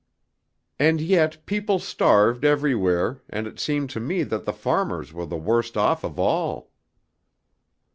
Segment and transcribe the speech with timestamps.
[0.79, 5.37] "And yet people starved everywhere, and it seemed to me that the farmers were the
[5.37, 6.71] worst off of all."